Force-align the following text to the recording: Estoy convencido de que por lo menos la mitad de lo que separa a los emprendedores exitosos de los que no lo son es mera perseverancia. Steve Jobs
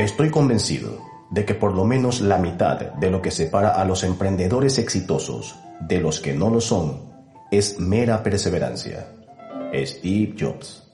Estoy 0.00 0.30
convencido 0.30 0.98
de 1.28 1.44
que 1.44 1.54
por 1.54 1.74
lo 1.74 1.84
menos 1.84 2.22
la 2.22 2.38
mitad 2.38 2.94
de 2.94 3.10
lo 3.10 3.20
que 3.20 3.30
separa 3.30 3.72
a 3.72 3.84
los 3.84 4.02
emprendedores 4.02 4.78
exitosos 4.78 5.56
de 5.78 6.00
los 6.00 6.20
que 6.20 6.32
no 6.32 6.48
lo 6.48 6.62
son 6.62 7.02
es 7.50 7.78
mera 7.78 8.22
perseverancia. 8.22 9.08
Steve 9.74 10.34
Jobs 10.40 10.89